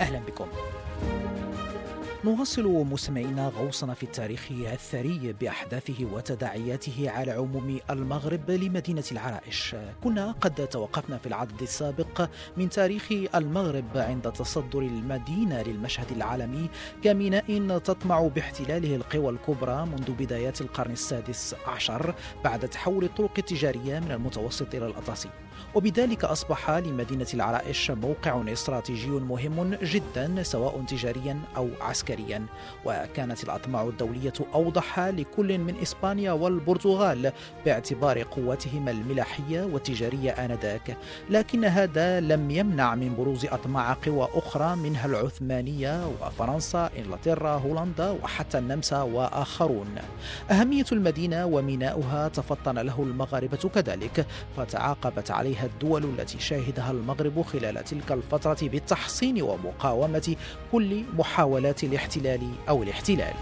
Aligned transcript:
أهلا 0.00 0.18
بكم 0.18 0.46
نواصل 2.24 2.64
مستمعينا 2.64 3.48
غوصنا 3.48 3.94
في 3.94 4.02
التاريخ 4.02 4.48
الثري 4.50 5.34
بأحداثه 5.40 6.06
وتداعياته 6.12 7.10
على 7.10 7.32
عموم 7.32 7.78
المغرب 7.90 8.50
لمدينة 8.50 9.04
العرائش. 9.12 9.76
كنا 10.04 10.32
قد 10.32 10.68
توقفنا 10.68 11.18
في 11.18 11.26
العدد 11.26 11.62
السابق 11.62 12.28
من 12.56 12.68
تاريخ 12.68 13.12
المغرب 13.34 13.84
عند 13.94 14.32
تصدر 14.32 14.78
المدينة 14.78 15.62
للمشهد 15.62 16.10
العالمي 16.10 16.70
كميناء 17.02 17.78
تطمع 17.78 18.26
باحتلاله 18.26 18.96
القوى 18.96 19.28
الكبرى 19.28 19.86
منذ 19.86 20.10
بدايات 20.10 20.60
القرن 20.60 20.92
السادس 20.92 21.54
عشر 21.66 22.14
بعد 22.44 22.68
تحول 22.68 23.04
الطرق 23.04 23.32
التجارية 23.38 23.98
من 23.98 24.10
المتوسط 24.10 24.74
إلى 24.74 24.86
الأطلسي. 24.86 25.28
وبذلك 25.74 26.24
أصبح 26.24 26.70
لمدينة 26.70 27.26
العرائش 27.34 27.90
موقع 27.90 28.42
استراتيجي 28.52 29.10
مهم 29.10 29.74
جدا 29.74 30.42
سواء 30.42 30.84
تجاريا 30.88 31.40
أو 31.56 31.68
عسكريا. 31.80 32.46
وكانت 32.84 33.44
الأطماع 33.44 33.82
الدولية 33.82 34.32
أوضح 34.54 35.00
لكل 35.00 35.58
من 35.58 35.76
إسبانيا 35.82 36.32
والبرتغال 36.32 37.32
باعتبار 37.64 38.22
قوتهما 38.22 38.90
الملاحية 38.90 39.62
والتجارية 39.62 40.30
آنذاك. 40.30 40.96
لكن 41.30 41.64
هذا 41.64 42.20
لم 42.20 42.50
يمنع 42.50 42.94
من 42.94 43.14
بروز 43.16 43.46
أطماع 43.46 43.92
قوى 43.92 44.28
أخرى 44.34 44.76
منها 44.76 45.06
العثمانية 45.06 46.06
وفرنسا 46.22 46.90
إنجلترا 46.98 47.50
هولندا 47.50 48.10
وحتى 48.10 48.58
النمسا 48.58 49.02
وآخرون. 49.02 49.94
أهمية 50.50 50.86
المدينة 50.92 51.46
وميناؤها 51.46 52.28
تفطن 52.28 52.78
له 52.78 53.02
المغاربة 53.02 53.70
كذلك 53.74 54.26
فتعاقبت 54.56 55.30
عليها 55.44 55.66
الدول 55.66 56.04
التي 56.04 56.40
شاهدها 56.40 56.90
المغرب 56.90 57.42
خلال 57.42 57.84
تلك 57.84 58.12
الفترة 58.12 58.56
بالتحصين 58.62 59.42
ومقاومة 59.42 60.36
كل 60.72 61.02
محاولات 61.18 61.84
الاحتلال 61.84 62.40
أو 62.68 62.82
الاحتلال. 62.82 63.34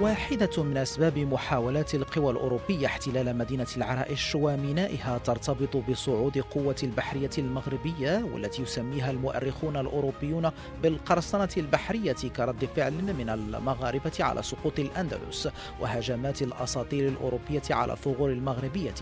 واحدة 0.00 0.62
من 0.62 0.76
أسباب 0.76 1.18
محاولات 1.18 1.94
القوى 1.94 2.32
الأوروبية 2.32 2.86
احتلال 2.86 3.38
مدينة 3.38 3.66
العرائش 3.76 4.34
ومينائها 4.34 5.18
ترتبط 5.18 5.76
بصعود 5.76 6.38
قوة 6.38 6.76
البحرية 6.82 7.30
المغربية 7.38 8.28
والتي 8.32 8.62
يسميها 8.62 9.10
المؤرخون 9.10 9.76
الأوروبيون 9.76 10.50
بالقرصنة 10.82 11.48
البحرية 11.56 12.12
كرد 12.36 12.68
فعل 12.76 12.92
من 12.92 13.30
المغاربة 13.30 14.12
على 14.20 14.42
سقوط 14.42 14.78
الأندلس 14.78 15.48
وهجمات 15.80 16.42
الأساطيل 16.42 17.08
الأوروبية 17.08 17.62
على 17.70 17.92
الثغور 17.92 18.30
المغربية 18.30 18.94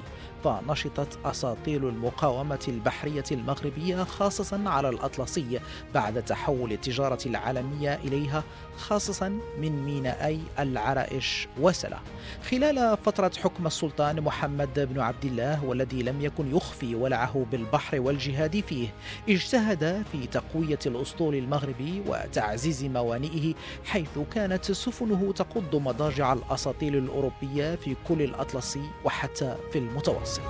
فنشطت 0.44 1.18
أساطيل 1.24 1.88
المقاومة 1.88 2.64
البحرية 2.68 3.24
المغربية 3.32 4.04
خاصة 4.04 4.68
على 4.70 4.88
الأطلسي 4.88 5.60
بعد 5.94 6.22
تحول 6.22 6.72
التجارة 6.72 7.18
العالمية 7.26 7.94
إليها 7.94 8.44
خاصة 8.76 9.28
من 9.58 9.84
مينائي 9.84 10.40
العرائش 10.58 10.87
وسلا. 11.60 11.98
خلال 12.50 12.96
فترة 13.04 13.30
حكم 13.42 13.66
السلطان 13.66 14.20
محمد 14.20 14.88
بن 14.94 15.00
عبد 15.00 15.24
الله 15.24 15.64
والذي 15.64 16.02
لم 16.02 16.20
يكن 16.20 16.56
يخفي 16.56 16.94
ولعه 16.94 17.46
بالبحر 17.52 18.00
والجهاد 18.00 18.60
فيه 18.60 18.88
اجتهد 19.28 20.04
في 20.12 20.26
تقوية 20.26 20.78
الأسطول 20.86 21.34
المغربي 21.34 22.02
وتعزيز 22.06 22.84
موانئه 22.84 23.54
حيث 23.84 24.18
كانت 24.34 24.72
سفنه 24.72 25.32
تقض 25.32 25.76
مضاجع 25.76 26.32
الأساطيل 26.32 26.96
الأوروبية 26.96 27.74
في 27.74 27.96
كل 28.08 28.22
الأطلسي 28.22 28.82
وحتى 29.04 29.56
في 29.72 29.78
المتوسط. 29.78 30.42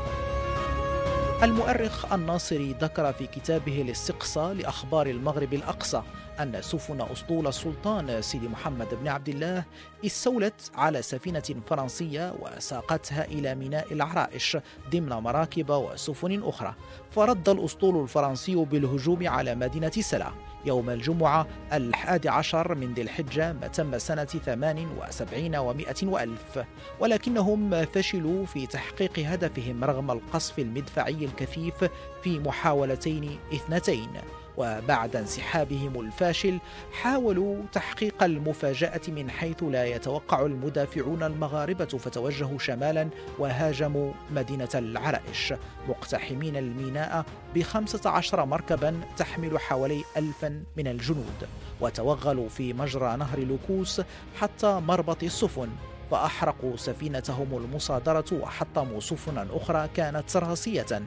المؤرخ 1.42 2.12
الناصري 2.12 2.76
ذكر 2.80 3.12
في 3.12 3.26
كتابه 3.26 3.82
الاستقصاء 3.82 4.52
لأخبار 4.52 5.06
المغرب 5.06 5.54
الأقصى 5.54 6.02
أن 6.40 6.62
سفن 6.62 7.00
أسطول 7.00 7.46
السلطان 7.46 8.22
سيدي 8.22 8.48
محمد 8.48 8.88
بن 9.02 9.08
عبد 9.08 9.28
الله 9.28 9.64
استولت 10.06 10.70
على 10.74 11.02
سفينة 11.02 11.42
فرنسية 11.66 12.34
وساقتها 12.40 13.24
إلى 13.24 13.54
ميناء 13.54 13.92
العرائش 13.92 14.56
ضمن 14.90 15.08
مراكب 15.08 15.70
وسفن 15.70 16.42
أخرى. 16.44 16.74
فرد 17.10 17.48
الأسطول 17.48 18.02
الفرنسي 18.02 18.54
بالهجوم 18.54 19.28
على 19.28 19.54
مدينة 19.54 19.90
سلا. 19.90 20.32
يوم 20.64 20.90
الجمعة 20.90 21.46
الحادي 21.72 22.28
عشر 22.28 22.74
من 22.74 22.94
ذي 22.94 23.02
الحجة 23.02 23.52
ما 23.52 23.66
تم 23.66 23.98
سنة 23.98 24.24
ثمان 24.24 24.88
وسبعين 25.00 25.56
ومائة 25.56 26.06
وألف. 26.06 26.64
ولكنهم 27.00 27.84
فشلوا 27.84 28.46
في 28.46 28.66
تحقيق 28.66 29.18
هدفهم 29.18 29.84
رغم 29.84 30.10
القصف 30.10 30.58
المدفعي 30.58 31.24
الكثيف 31.24 31.84
في 32.22 32.38
محاولتين 32.38 33.38
اثنتين. 33.54 34.10
وبعد 34.58 35.16
انسحابهم 35.16 36.00
الفاشل 36.00 36.58
حاولوا 36.92 37.62
تحقيق 37.72 38.22
المفاجأة 38.22 39.00
من 39.08 39.30
حيث 39.30 39.62
لا 39.62 39.84
يتوقع 39.84 40.46
المدافعون 40.46 41.22
المغاربة 41.22 41.84
فتوجهوا 41.84 42.58
شمالا 42.58 43.08
وهاجموا 43.38 44.12
مدينة 44.30 44.68
العرائش 44.74 45.54
مقتحمين 45.88 46.56
الميناء 46.56 47.24
بخمسة 47.54 48.10
عشر 48.10 48.44
مركبا 48.44 49.00
تحمل 49.16 49.58
حوالي 49.58 50.04
ألفا 50.16 50.62
من 50.76 50.86
الجنود 50.86 51.48
وتوغلوا 51.80 52.48
في 52.48 52.72
مجرى 52.72 53.16
نهر 53.16 53.38
لوكوس 53.38 54.02
حتى 54.40 54.80
مربط 54.86 55.22
السفن. 55.22 55.68
فأحرقوا 56.10 56.76
سفينتهم 56.76 57.46
المصادرة 57.52 58.24
وحطموا 58.32 59.00
سفنا 59.00 59.46
أخرى 59.52 59.88
كانت 59.96 60.36
راسية 60.36 61.02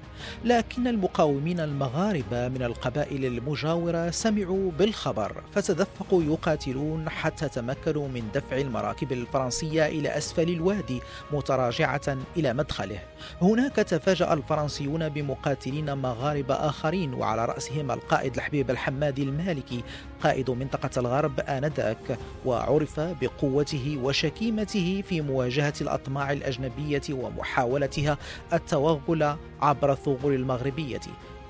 لكن 0.46 0.88
المقاومين 0.88 1.60
المغاربة 1.60 2.48
من 2.48 2.64
القبائل 2.64 3.26
المجاورة 3.26 4.10
سمعوا 4.10 4.72
بالخبر 4.72 5.44
فتدفقوا 5.54 6.24
يقاتلون 6.24 7.10
حتى 7.10 7.50
تمكنوا 7.50 8.08
من 8.08 8.24
دفع 8.34 8.58
المراكب 8.58 9.12
الفرنسية 9.12 9.86
إلى 9.86 10.18
أسفل 10.18 10.50
الوادي 10.50 11.02
متراجعة 11.32 12.18
إلى 12.38 12.54
مدخله. 12.54 13.00
هناك 13.42 13.76
تفاجأ 13.76 14.34
الفرنسيون 14.34 15.10
بمقاتلين 15.10 15.98
مغاربة 15.98 16.54
آخرين 16.54 17.14
وعلى 17.14 17.46
رأسهم 17.46 17.92
القائد 17.92 18.36
الحبيب 18.36 18.72
الحمادي 18.72 19.24
المالكي 19.24 19.84
قائد 20.24 20.50
منطقة 20.52 20.90
الغرب 20.98 21.40
آنذاك 21.40 22.18
وعرف 22.46 23.00
بقوته 23.00 24.00
وشكيمته 24.04 24.91
في 25.00 25.22
مواجهة 25.22 25.74
الأطماع 25.81 26.31
الأجنبية 26.31 27.02
ومحاولتها 27.12 28.18
التوغل 28.53 29.35
عبر 29.62 29.91
الثغور 29.91 30.34
المغربية. 30.35 31.00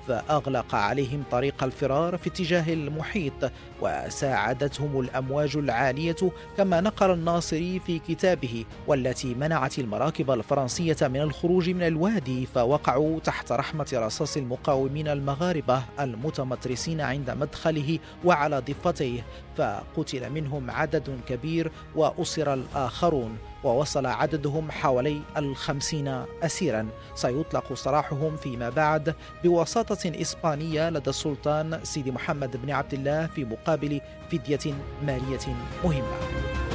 فأغلق 0.08 0.74
عليهم 0.74 1.22
طريق 1.30 1.64
الفرار 1.64 2.16
في 2.16 2.28
اتجاه 2.28 2.72
المحيط 2.72 3.52
وساعدتهم 3.80 5.00
الأمواج 5.00 5.56
العالية 5.56 6.16
كما 6.56 6.80
نقل 6.80 7.10
الناصري 7.10 7.80
في 7.80 7.98
كتابه 7.98 8.64
والتي 8.86 9.34
منعت 9.34 9.78
المراكب 9.78 10.30
الفرنسية 10.30 10.96
من 11.02 11.20
الخروج 11.20 11.70
من 11.70 11.82
الوادي 11.82 12.46
فوقعوا 12.46 13.20
تحت 13.20 13.52
رحمة 13.52 13.88
رصاص 13.92 14.36
المقاومين 14.36 15.08
المغاربة 15.08 15.82
المتمترسين 16.00 17.00
عند 17.00 17.30
مدخله 17.30 17.98
وعلى 18.24 18.58
ضفتيه 18.58 19.24
فقتل 19.56 20.30
منهم 20.30 20.70
عدد 20.70 21.20
كبير 21.28 21.70
وأسر 21.96 22.54
الآخرون. 22.54 23.38
ووصل 23.64 24.06
عددهم 24.06 24.70
حوالي 24.70 25.20
الخمسين 25.36 26.24
أسيرا. 26.42 26.88
سيطلق 27.14 27.74
سراحهم 27.74 28.36
فيما 28.36 28.68
بعد 28.68 29.14
بوساطة 29.44 30.20
إسبانية 30.20 30.90
لدى 30.90 31.10
السلطان 31.10 31.80
سيدي 31.82 32.10
محمد 32.10 32.56
بن 32.56 32.70
عبد 32.70 32.94
الله 32.94 33.26
في 33.26 33.44
مقابل 33.44 34.00
فدية 34.30 34.74
مالية 35.02 35.56
مهمة. 35.84 36.71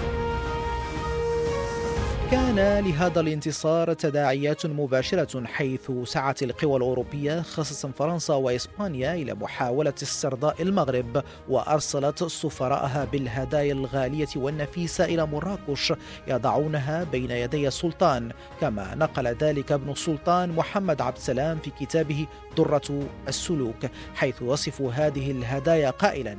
كان 2.32 2.86
لهذا 2.86 3.20
الانتصار 3.20 3.94
تداعيات 3.94 4.66
مباشرة 4.66 5.46
حيث 5.46 5.92
سعت 6.04 6.44
القوى 6.44 6.78
الأوروبية 6.78 7.42
خاصة 7.42 7.90
فرنسا 7.92 8.34
وإسبانيا 8.34 9.14
إلى 9.14 9.34
محاولة 9.34 9.94
استرضاء 10.04 10.62
المغرب 10.62 11.24
وأرسلت 11.50 12.24
سفراءها 12.24 13.06
بالهدايا 13.06 13.74
الغالية 13.74 14.28
والنفيسة 14.36 15.06
إلى 15.06 15.26
مراكش 15.26 15.94
يضعونها 16.28 17.04
بين 17.04 17.32
يدي 17.32 17.68
السلطان. 17.68 18.32
كما 18.62 18.96
نقل 18.96 19.28
ذلك 19.28 19.72
ابن 19.72 19.92
السلطان 19.92 20.50
محمد 20.50 21.02
عبد 21.02 21.18
السلام 21.18 21.60
في 21.60 21.72
كتابه 21.80 22.28
درة 22.58 23.08
السلوك 23.28 23.86
حيث 24.16 24.36
يصف 24.42 24.82
هذه 24.82 25.32
الهدايا 25.32 25.90
قائلا 25.90 26.38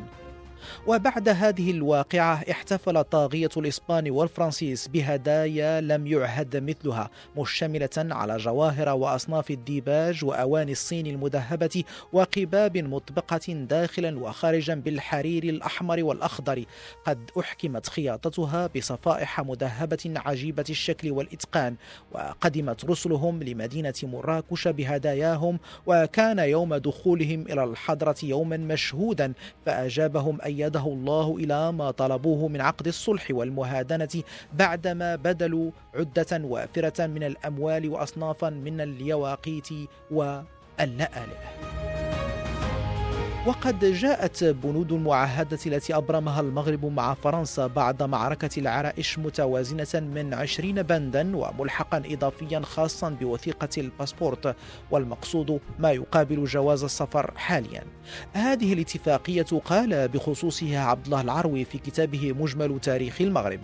وبعد 0.86 1.28
هذه 1.28 1.70
الواقعة 1.70 2.44
احتفل 2.50 3.04
طاغية 3.04 3.48
الإسبان 3.56 4.10
والفرنسيس 4.10 4.88
بهدايا 4.88 5.80
لم 5.80 6.06
يعهد 6.06 6.56
مثلها 6.56 7.10
مشتملة 7.36 7.88
على 7.96 8.36
جواهر 8.36 8.88
وأصناف 8.88 9.50
الديباج 9.50 10.24
وأواني 10.24 10.72
الصين 10.72 11.06
المذهبة 11.06 11.84
وقباب 12.12 12.78
مطبقة 12.78 13.52
داخلا 13.52 14.18
وخارجا 14.18 14.74
بالحرير 14.74 15.44
الأحمر 15.44 16.04
والأخضر. 16.04 16.64
قد 17.04 17.30
أحكمت 17.40 17.88
خياطتها 17.88 18.70
بصفائح 18.76 19.40
مذهبة 19.40 20.12
عجيبة 20.16 20.64
الشكل 20.70 21.10
والإتقان 21.10 21.76
وقدمت 22.12 22.84
رسلهم 22.84 23.42
لمدينة 23.42 23.94
مراكش 24.02 24.68
بهداياهم 24.68 25.58
وكان 25.86 26.38
يوم 26.38 26.74
دخولهم 26.74 27.42
إلى 27.42 27.64
الحضرة 27.64 28.16
يوما 28.22 28.56
مشهودا 28.56 29.32
فأجابهم 29.66 30.38
أيده 30.68 30.86
الله 30.86 31.36
إلى 31.36 31.72
ما 31.72 31.90
طلبوه 31.90 32.48
من 32.48 32.60
عقد 32.60 32.86
الصلح 32.86 33.26
والمهادنة 33.30 34.22
بعدما 34.52 35.16
بذلوا 35.16 35.70
عدة 35.94 36.44
وافرة 36.44 37.06
من 37.06 37.22
الأموال 37.22 37.88
وأصنافا 37.88 38.50
من 38.50 38.80
اليواقيت 38.80 39.68
واللآلئ 40.10 41.77
وقد 43.48 43.84
جاءت 43.84 44.44
بنود 44.44 44.92
المعاهدة 44.92 45.58
التي 45.66 45.96
أبرمها 45.96 46.40
المغرب 46.40 46.84
مع 46.84 47.14
فرنسا 47.14 47.66
بعد 47.66 48.02
معركة 48.02 48.60
العرائش 48.60 49.18
متوازنة 49.18 50.00
من 50.00 50.34
عشرين 50.34 50.82
بندا 50.82 51.36
وملحقا 51.36 52.02
إضافيا 52.06 52.60
خاصا 52.60 53.08
بوثيقة 53.08 53.68
الباسبورت 53.78 54.56
والمقصود 54.90 55.60
ما 55.78 55.90
يقابل 55.90 56.44
جواز 56.44 56.84
السفر 56.84 57.32
حاليا. 57.36 57.82
هذه 58.32 58.72
الاتفاقية 58.72 59.60
قال 59.64 60.08
بخصوصها 60.08 60.80
عبد 60.80 61.04
الله 61.04 61.20
العروي 61.20 61.64
في 61.64 61.78
كتابه 61.78 62.32
مجمل 62.32 62.80
تاريخ 62.80 63.20
المغرب. 63.20 63.60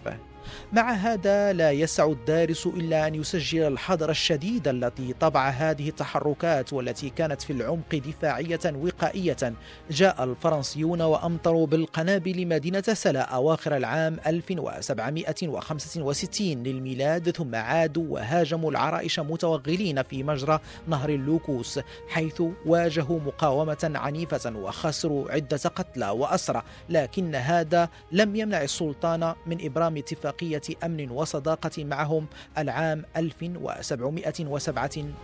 مع 0.72 0.92
هذا 0.92 1.52
لا 1.52 1.70
يسع 1.70 2.06
الدارس 2.06 2.66
إلا 2.66 3.06
أن 3.06 3.14
يسجل 3.14 3.62
الحذر 3.62 4.10
الشديد 4.10 4.68
التي 4.68 5.14
طبع 5.20 5.48
هذه 5.48 5.88
التحركات 5.88 6.72
والتي 6.72 7.10
كانت 7.10 7.42
في 7.42 7.52
العمق 7.52 7.94
دفاعية 7.94 8.60
وقائية. 8.66 9.54
جاء 9.90 10.24
الفرنسيون 10.24 11.02
وأمطروا 11.02 11.66
بالقنابل 11.66 12.46
مدينة 12.46 12.80
سلا 12.80 13.20
أواخر 13.20 13.76
العام 13.76 14.16
1765 14.26 16.62
للميلاد 16.62 17.30
ثم 17.30 17.54
عادوا 17.54 18.04
وهاجموا 18.08 18.70
العرائش 18.70 19.20
متوغلين 19.20 20.02
في 20.02 20.22
مجرى 20.22 20.60
نهر 20.88 21.08
اللوكوس 21.08 21.80
حيث 22.08 22.42
واجهوا 22.66 23.20
مقاومة 23.20 23.92
عنيفة 23.94 24.56
وخسروا 24.56 25.32
عدة 25.32 25.56
قتلى 25.56 26.10
وأسرى. 26.10 26.62
لكن 26.88 27.34
هذا 27.34 27.88
لم 28.12 28.36
يمنع 28.36 28.62
السلطان 28.62 29.34
من 29.46 29.64
إبرام 29.64 29.96
اتفاق 29.96 30.33
اتفاقية 30.34 30.76
أمن 30.84 31.10
وصداقة 31.10 31.84
معهم 31.84 32.26
العام 32.58 33.04
1787 33.16 35.14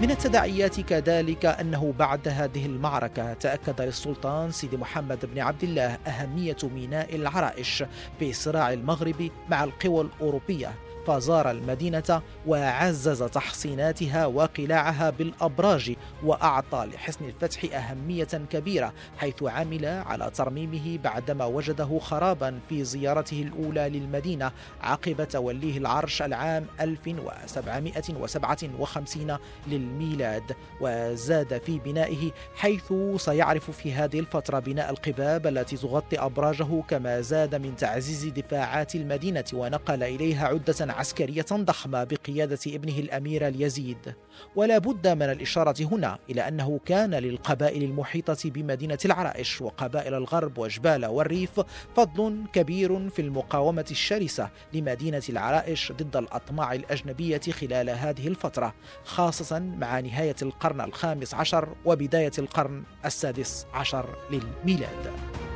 من 0.00 0.10
التداعيات 0.10 0.80
كذلك 0.80 1.46
أنه 1.46 1.94
بعد 1.98 2.28
هذه 2.28 2.66
المعركة 2.66 3.32
تأكد 3.32 3.80
للسلطان 3.80 4.50
سيدي 4.50 4.76
محمد 4.76 5.26
بن 5.26 5.40
عبد 5.40 5.64
الله 5.64 5.98
أهمية 6.06 6.56
ميناء 6.62 7.14
العرائش 7.16 7.84
في 8.18 8.32
صراع 8.32 8.72
المغرب 8.72 9.30
مع 9.48 9.64
القوى 9.64 10.00
الأوروبية. 10.00 10.74
فزار 11.06 11.50
المدينة 11.50 12.22
وعزز 12.46 13.22
تحصيناتها 13.22 14.26
وقلاعها 14.26 15.10
بالأبراج 15.10 15.96
وأعطى 16.24 16.88
لحصن 16.94 17.24
الفتح 17.24 17.74
أهمية 17.74 18.24
كبيرة 18.24 18.92
حيث 19.18 19.42
عمل 19.42 19.86
على 19.86 20.30
ترميمه 20.34 20.98
بعدما 20.98 21.44
وجده 21.44 21.98
خرابا 21.98 22.60
في 22.68 22.84
زيارته 22.84 23.42
الأولى 23.42 23.88
للمدينة 23.88 24.52
عقب 24.80 25.28
توليه 25.28 25.78
العرش 25.78 26.22
العام 26.22 26.66
1757 26.80 29.36
للميلاد. 29.66 30.56
وزاد 30.80 31.62
في 31.62 31.78
بنائه 31.78 32.30
حيث 32.54 32.92
سيعرف 33.16 33.70
في 33.70 33.92
هذه 33.92 34.20
الفترة 34.20 34.58
بناء 34.58 34.90
القباب 34.90 35.46
التي 35.46 35.76
تغطي 35.76 36.18
أبراجه 36.18 36.82
كما 36.88 37.20
زاد 37.20 37.54
من 37.54 37.76
تعزيز 37.76 38.24
دفاعات 38.24 38.94
المدينة 38.94 39.44
ونقل 39.52 40.02
إليها 40.02 40.46
عدة 40.46 40.89
عسكرية 40.90 41.46
ضخمة 41.52 42.04
بقيادة 42.04 42.58
ابنه 42.66 42.98
الأمير 42.98 43.48
اليزيد. 43.48 44.14
ولا 44.56 44.78
بد 44.78 45.08
من 45.08 45.22
الإشارة 45.22 45.74
هنا 45.80 46.18
إلى 46.30 46.48
أنه 46.48 46.80
كان 46.86 47.14
للقبائل 47.14 47.82
المحيطة 47.82 48.50
بمدينة 48.50 48.98
العرائش 49.04 49.60
وقبائل 49.60 50.14
الغرب 50.14 50.58
وجبال 50.58 51.06
والريف 51.06 51.60
فضل 51.96 52.44
كبير 52.52 53.10
في 53.10 53.22
المقاومة 53.22 53.86
الشرسة 53.90 54.50
لمدينة 54.72 55.22
العرائش 55.28 55.92
ضد 55.92 56.16
الأطماع 56.16 56.72
الأجنبية 56.72 57.40
خلال 57.40 57.90
هذه 57.90 58.28
الفترة 58.28 58.74
خاصة 59.04 59.58
مع 59.58 60.00
نهاية 60.00 60.36
القرن 60.42 60.80
الخامس 60.80 61.34
عشر 61.34 61.68
وبداية 61.84 62.32
القرن 62.38 62.82
السادس 63.04 63.66
عشر 63.74 64.16
للميلاد. 64.30 65.49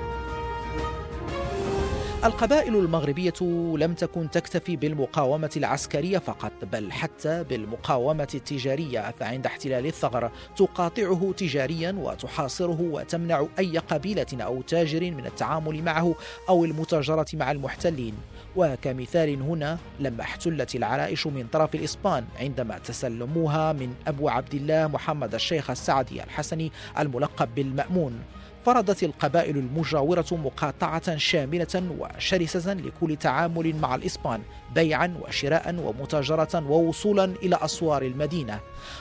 القبائل 2.25 2.77
المغربية 2.77 3.33
لم 3.77 3.95
تكن 3.95 4.31
تكتفي 4.31 4.77
بالمقاومة 4.77 5.51
العسكرية 5.57 6.19
فقط 6.19 6.53
بل 6.73 6.93
حتى 6.93 7.45
بالمقاومة 7.45 8.29
التجارية 8.35 9.11
فعند 9.21 9.47
احتلال 9.47 9.87
الثغر 9.87 10.31
تقاطعه 10.57 11.35
تجاريا 11.37 11.93
وتحاصره 11.93 12.79
وتمنع 12.81 13.47
أي 13.59 13.79
قبيلة 13.79 14.27
أو 14.35 14.63
تاجر 14.63 15.11
من 15.11 15.27
التعامل 15.27 15.83
معه 15.83 16.15
أو 16.49 16.65
المتاجرة 16.65 17.27
مع 17.35 17.51
المحتلين. 17.51 18.15
وكمثال 18.57 19.43
هنا 19.43 19.79
لما 20.01 20.23
احتلت 20.23 20.75
العرائش 20.75 21.27
من 21.27 21.47
طرف 21.53 21.75
الإسبان 21.75 22.25
عندما 22.41 22.79
تسلموها 22.79 23.73
من 23.73 23.95
أبو 24.07 24.29
عبد 24.29 24.55
الله 24.55 24.87
محمد 24.87 25.35
الشيخ 25.35 25.71
السعدي 25.71 26.23
الحسني 26.23 26.73
الملقب 26.99 27.55
بالمأمون. 27.55 28.21
فرضت 28.65 29.03
القبائل 29.03 29.57
المجاورة 29.57 30.27
مقاطعة 30.33 31.17
شاملة 31.17 31.83
وشرسة 31.99 32.75
لكل 32.75 33.17
تعامل 33.17 33.77
مع 33.77 33.95
الإسبان 33.95 34.43
بيعا 34.75 35.15
وشراء 35.23 35.75
ومتاجرة 35.79 36.71
ووصولا 36.71 37.25
إلى 37.25 37.59
أسوار 37.63 38.03
المدينة. 38.03 38.61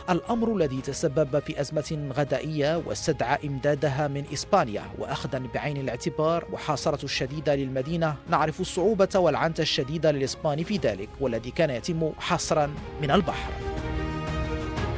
الأمر 0.10 0.56
الذي 0.56 0.82
تسبب 0.82 1.40
في 1.40 1.62
أزمة 1.62 2.10
غذائية 2.14 2.84
واستدعى 2.86 3.48
إمدادها 3.48 4.08
من 4.08 4.24
إسبانيا 4.34 4.84
وأخذا 4.98 5.44
بعين 5.54 5.78
الاعتبار 5.78 6.46
محاصرة 6.54 7.04
الشديدة 7.04 7.56
للمدينة. 7.56 8.16
نعرف 8.30 8.62
الصعوبة 8.62 9.10
والعنت 9.16 9.60
الشديدة 9.60 10.12
للإسبان 10.12 10.64
في 10.64 10.78
ذلك 10.78 11.10
والذي 11.20 11.52
كان 11.52 11.70
يتم 11.70 12.12
حصرا 12.20 12.74
من 13.02 13.12
البحر. 13.12 13.52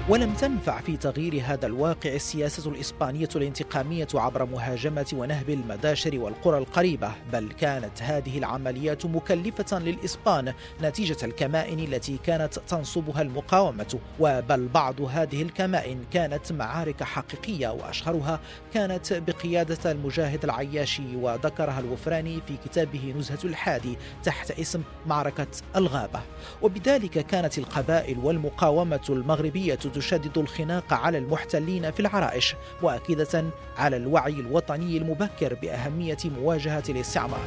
ولم 0.09 0.33
تنفع 0.33 0.81
في 0.81 0.97
تغيير 0.97 1.41
هذا 1.45 1.65
الواقع 1.67 2.13
السياسة 2.13 2.71
الإسبانية 2.71 3.29
الانتقامية 3.35 4.07
عبر 4.15 4.45
مهاجمة 4.45 5.05
ونهب 5.13 5.49
المداشر 5.49 6.19
والقرى 6.19 6.57
القريبة 6.57 7.11
بل 7.33 7.51
كانت 7.51 8.01
هذه 8.01 8.37
العمليات 8.37 9.05
مكلفة 9.05 9.79
للإسبان 9.79 10.53
نتيجة 10.81 11.17
الكمائن 11.23 11.79
التي 11.79 12.17
كانت 12.17 12.59
تنصبها 12.59 13.21
المقاومة. 13.21 13.99
وبل 14.19 14.67
بعض 14.67 15.01
هذه 15.01 15.41
الكمائن 15.41 15.99
كانت 16.13 16.51
معارك 16.51 17.03
حقيقية 17.03 17.67
وأشهرها 17.67 18.39
كانت 18.73 19.13
بقيادة 19.13 19.91
المجاهد 19.91 20.43
العياشي. 20.43 21.15
وذكرها 21.15 21.79
الوفراني 21.79 22.41
في 22.47 22.57
كتابه 22.65 23.13
نزهة 23.17 23.39
الحادي 23.43 23.97
تحت 24.23 24.51
اسم 24.51 24.81
معركة 25.05 25.47
الغابة. 25.75 26.21
وبذلك 26.61 27.25
كانت 27.25 27.57
القبائل 27.57 28.17
والمقاومة 28.17 29.05
المغربية 29.09 29.79
تشدد 29.95 30.37
الخناق 30.37 30.93
على 30.93 31.17
المحتلين 31.17 31.91
في 31.91 31.99
العرائش 31.99 32.55
مؤكدة 32.83 33.45
على 33.77 33.97
الوعي 33.97 34.33
الوطني 34.33 34.97
المبكر 34.97 35.53
بأهمية 35.53 36.17
مواجهة 36.25 36.83
الاستعمار. 36.89 37.45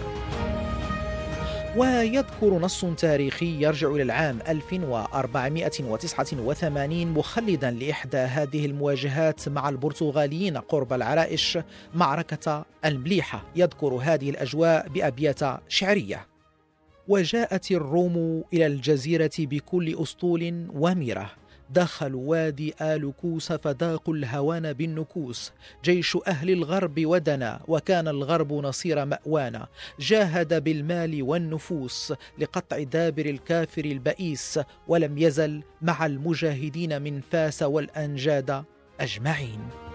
ويذكر 1.76 2.59
نص 2.59 2.85
تاريخي 2.85 3.62
يرجع 3.62 3.88
إلى 3.88 4.02
العام 4.02 4.38
1489 4.49 7.07
مخلدا 7.07 7.71
لإحدى 7.71 8.17
هذه 8.17 8.67
المواجهات 8.67 9.49
مع 9.49 9.69
البرتغاليين 9.69 10.57
قرب 10.57 10.93
العرائش 10.93 11.59
معركة 11.95 12.64
المليحة. 12.85 13.43
يذكر 13.57 13.95
هذه 13.95 14.31
الأجواء 14.31 14.88
بأبيات 14.88 15.40
شعرية. 15.69 16.26
وجاءت 17.09 17.71
الروم 17.71 18.45
إلى 18.52 18.67
الجزيرة 18.67 19.31
بكل 19.38 20.02
أسطول 20.02 20.67
وميرة. 20.75 21.31
دخلوا 21.70 22.30
وادي 22.30 22.75
آل 22.80 23.12
كوس 23.20 23.52
فذاقوا 23.52 24.14
الهوان 24.14 24.72
بالنكوس. 24.72 25.52
جيش 25.84 26.18
أهل 26.26 26.50
الغرب 26.50 27.06
ودنا 27.06 27.60
وكان 27.68 28.08
الغرب 28.08 28.52
نصير 28.52 29.04
مأوانا. 29.04 29.66
جاهد 30.00 30.64
بالمال 30.64 31.22
والنفوس 31.22 32.12
لقطع 32.38 32.82
دابر 32.82 33.26
الكافر 33.26 33.84
البئيس 33.84 34.60
ولم 34.88 35.18
يزل 35.18 35.62
مع 35.82 36.06
المجاهدين 36.06 37.02
من 37.02 37.20
فاس 37.20 37.62
والأنجاد 37.62 38.64
أجمعين. 39.00 39.88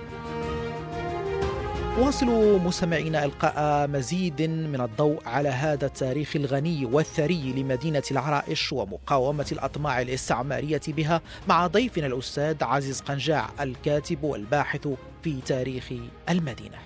واصل 1.99 2.59
مستمعينا 2.59 3.25
إلقاء 3.25 3.87
مزيد 3.87 4.41
من 4.41 4.81
الضوء 4.81 5.19
على 5.25 5.49
هذا 5.49 5.85
التاريخ 5.85 6.35
الغني 6.35 6.85
والثري 6.85 7.53
لمدينة 7.53 8.03
العرائش 8.11 8.73
ومقاومة 8.73 9.45
الأطماع 9.51 10.01
الاستعمارية 10.01 10.81
بها 10.87 11.21
مع 11.47 11.67
ضيفنا 11.67 12.07
الأستاذ 12.07 12.63
عزيز 12.63 13.01
قنجاع 13.01 13.49
الكاتب 13.59 14.23
والباحث 14.23 14.87
في 15.23 15.41
تاريخ 15.45 15.93
المدينة. 16.29 16.77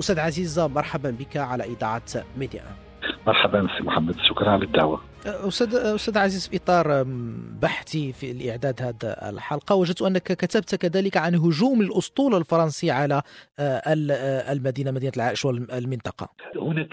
أستاذ 0.00 0.18
عزيز 0.20 0.58
مرحبا 0.58 1.10
بك 1.10 1.36
على 1.36 1.64
إذاعة 1.64 2.24
ميديا. 2.38 2.83
مرحبا 3.26 3.68
سي 3.78 3.82
محمد 3.82 4.16
شكرا 4.28 4.50
على 4.50 4.64
الدعوة. 4.64 5.00
أستاذ 5.26 5.74
أستاذ 5.74 6.18
عزيز 6.18 6.48
في 6.48 6.56
إطار 6.56 7.04
بحثي 7.62 8.12
في 8.12 8.30
الإعداد 8.30 8.82
هذا 8.82 9.30
الحلقة 9.30 9.74
وجدت 9.74 10.02
أنك 10.02 10.22
كتبت 10.22 10.74
كذلك 10.74 11.16
عن 11.16 11.34
هجوم 11.34 11.80
الأسطول 11.80 12.34
الفرنسي 12.34 12.90
على 12.90 13.22
آه، 13.58 13.62
آه، 13.62 14.52
المدينة 14.52 14.90
مدينة 14.90 15.12
العائش 15.16 15.44
والمنطقة. 15.44 16.28
هناك 16.56 16.92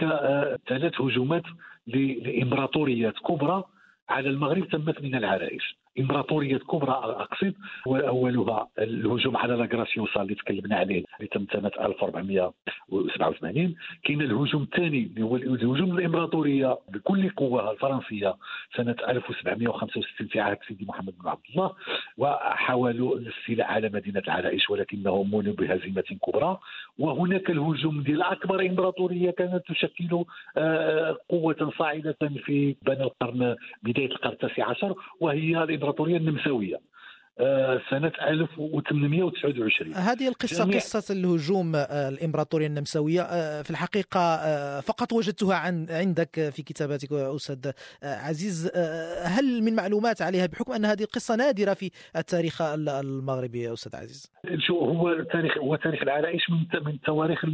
ثلاث 0.70 1.02
هجومات 1.02 1.44
لإمبراطوريات 1.88 3.14
كبرى 3.28 3.64
على 4.10 4.30
المغرب 4.30 4.70
تمت 4.70 5.02
من 5.02 5.16
العرائش 5.16 5.81
إمبراطورية 6.00 6.58
كبرى 6.58 6.92
أقصد 6.92 7.54
وأولها 7.86 8.68
الهجوم 8.80 9.38
على 9.38 9.56
لاغراسيوسا 9.56 10.22
اللي 10.22 10.36
تكلمنا 10.36 10.76
عليه 10.76 11.04
اللي 11.18 11.28
تم 11.32 11.46
سنة 11.54 11.72
1487 11.80 13.76
كاين 14.04 14.22
الهجوم 14.22 14.64
الثاني 14.64 14.98
اللي 15.04 15.22
هو 15.22 15.36
الهجوم 15.36 15.98
الإمبراطورية 15.98 16.78
بكل 16.90 17.30
قوة 17.30 17.72
الفرنسية 17.72 18.36
سنة 18.78 18.96
1765 19.08 20.28
في 20.28 20.40
عهد 20.40 20.58
سيدي 20.68 20.86
محمد 20.86 21.14
بن 21.24 21.30
عبد 21.30 21.42
الله 21.56 21.72
وحاولوا 22.18 23.16
الاستيلاء 23.18 23.68
على 23.68 23.90
مدينة 23.90 24.20
العرائش 24.28 24.70
ولكنهم 24.70 25.28
منوا 25.36 25.54
بهزيمة 25.54 26.04
كبرى. 26.26 26.58
وهناك 27.00 27.50
الهجوم 27.50 28.02
ديال 28.04 28.22
أكبر 28.22 28.62
إمبراطورية 28.62 29.32
كانت 29.32 29.64
تشكل 29.68 30.24
آه، 30.58 31.18
قوة 31.30 31.72
صاعدة 31.78 32.16
في 32.46 32.76
بين 32.82 33.02
القرن 33.02 33.56
بداية 33.84 34.12
القرن 34.12 34.34
التاسع 34.34 34.70
عشر 34.70 34.96
وهي 35.20 35.66
الإمبراطورية 35.82 36.18
النمساوية. 36.18 36.91
سنة 37.90 38.12
1829 38.22 39.94
هذه 39.94 40.28
القصة 40.28 40.64
جميع... 40.66 40.78
قصة 40.78 41.14
الهجوم 41.14 41.76
آه، 41.76 42.10
الإمبراطورية 42.10 42.68
النمساوية. 42.68 43.22
آه، 43.22 43.62
في 43.62 43.72
الحقيقة 43.72 44.22
فقط 44.82 45.14
وجدتها 45.14 45.56
عن 45.56 45.86
عندك 45.90 46.50
في 46.50 46.64
كتاباتك 46.64 47.12
أستاذ 47.12 47.72
عزيز. 48.04 48.72
هل 49.26 49.64
من 49.64 49.76
معلومات 49.76 50.22
عليها 50.22 50.46
بحكم 50.46 50.74
أن 50.74 50.86
هذه 50.86 51.04
القصة 51.04 51.36
نادرة 51.36 51.74
في 51.74 51.92
التاريخ 52.16 52.62
المغربي 52.62 53.62
يا 53.62 53.74
أستاذ 53.74 53.96
عزيز؟ 53.96 54.32
شو 54.58 54.80
هو 54.80 55.10
التاريخ 55.10 55.58
هو 55.58 55.76
تاريخ 55.76 56.02
العرائش 56.02 56.50
من 56.50 56.82
من 56.86 56.92
التواريخ 56.92 57.46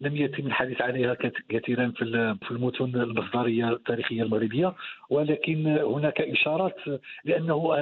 لم 0.00 0.16
يتم 0.16 0.46
الحديث 0.46 0.80
عليها 0.80 1.16
كثيرا 1.48 1.92
في 1.96 2.36
في 2.42 2.50
المتون 2.50 2.94
المصدرية 2.94 3.68
التاريخية 3.68 4.22
المغربية. 4.22 4.74
ولكن 5.10 5.66
هناك 5.66 6.20
إشارات 6.20 6.76
لأنه 7.24 7.74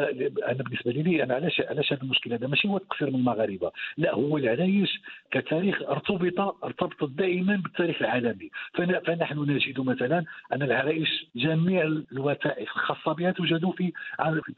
أنا 0.49 0.63
بالنسبة 0.63 0.91
لي 0.91 1.23
أنا 1.23 1.35
علاش 1.35 1.54
علاش 1.61 1.93
هذا 1.93 2.03
المشكل 2.03 2.33
هذا؟ 2.33 2.47
ماشي 2.47 2.69
هو 2.69 2.79
تقصير 2.79 3.11
من 3.11 3.15
المغاربة. 3.15 3.73
لا 3.97 4.15
هو 4.15 4.39
العرايش 4.39 5.01
كتاريخ 5.31 5.83
ارتبط 5.83 6.65
ارتبطت 6.65 7.11
دائما 7.11 7.57
بالتاريخ 7.57 8.03
العالمي. 8.03 8.51
فنحن 8.75 9.39
نجد 9.39 9.81
مثلا 9.81 10.25
أن 10.53 10.63
العرايش 10.63 11.27
جميع 11.37 11.83
الوثائق 12.13 12.69
الخاصة 12.77 13.13
بها 13.13 13.31
توجد 13.31 13.71
في 13.71 13.93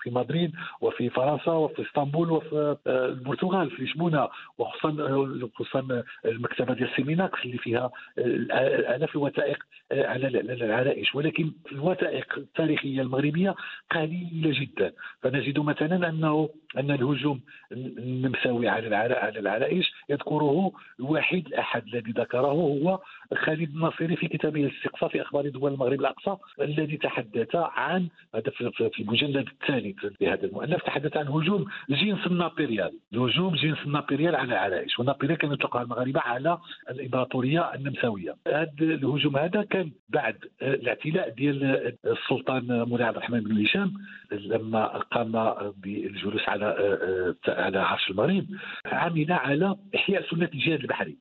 في 0.00 0.11
مدريد 0.11 0.53
وفي 0.81 1.11
فرنسا 1.11 1.53
وفي 1.53 1.83
إسطنبول 1.83 2.31
وفي 2.31 2.76
آه، 2.87 3.07
البرتغال 3.07 3.71
في 3.71 3.83
لشبونة 3.83 4.29
وخصوصا 4.59 5.49
خصوصا 5.55 6.03
المكتبة 6.25 6.75
ديال 6.75 6.91
سيميناكس 6.97 7.45
اللي 7.45 7.59
فيها 7.59 7.91
آه، 8.19 8.97
آلاف 8.97 9.17
الوثائق 9.17 9.59
آه، 9.93 10.07
على 10.07 10.26
العرائش 10.41 11.15
ولكن 11.15 11.53
الوثائق 11.73 12.38
التاريخية 12.38 13.03
المغربية 13.03 13.55
قليلة 13.91 14.61
جدا. 14.61 14.93
فنجد 15.23 15.59
مثلا 15.59 16.09
أنه 16.09 16.49
أن 16.78 16.90
الهجوم 16.90 17.40
النمساوي 17.73 18.68
على 18.68 18.96
على 18.96 19.38
العرائش 19.38 19.92
يذكره 20.08 20.73
الوحيد 21.00 21.46
الأحد 21.46 21.82
الذي 21.87 22.12
ذكره 22.12 22.46
هو 22.46 23.00
خالد 23.35 23.68
الناصري 23.75 24.16
في 24.16 24.28
كتابه 24.28 24.61
الاستقصاء 24.64 25.08
في 25.11 25.23
أخبار 25.23 25.49
دول 25.49 25.73
المغرب 25.73 26.00
الأقصى 26.00 26.37
الذي 26.61 26.96
تحدث 26.96 27.54
عن 27.54 28.08
هذا 28.35 28.50
في 28.50 29.00
المجلد 29.00 29.49
الثالث 29.49 29.96
لهذا 30.20 30.46
المؤلف 30.46 30.82
تحدث 30.82 31.16
عن 31.16 31.28
هجوم 31.28 31.64
الجنس 31.90 32.26
النابيريال 32.26 32.92
هجوم 33.14 33.54
جنس 33.54 33.78
النابيريال 33.87 34.37
على 34.37 34.52
العرائش 34.52 34.99
والنابيريال 34.99 35.38
كانوا 35.38 35.54
يطلقها 35.54 35.82
المغاربة 35.82 36.20
على 36.20 36.58
الإمبراطورية 36.90 37.75
النمساوية. 37.75 38.37
هذا 38.49 38.70
الهجوم 38.80 39.37
هذا 39.37 39.62
كان 39.62 39.90
بعد 40.08 40.37
الاعتلاء 40.62 41.28
ديال 41.30 41.92
السلطان 42.06 42.82
مولاي 42.88 43.06
عبد 43.06 43.16
الرحمن 43.16 43.40
بن 43.40 43.64
هشام 43.64 43.92
لما 44.32 44.87
قام 44.87 45.32
بالجلوس 45.76 46.49
على 46.49 46.56
على 47.49 47.79
عرش 47.79 48.11
المغرب 48.11 48.47
عمل 48.87 49.33
على 49.33 49.77
إحياء 49.95 50.31
سنة 50.31 50.51
الجهاد 50.55 50.81
البحري 50.81 51.17